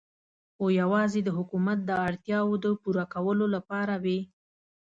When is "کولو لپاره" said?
3.13-3.93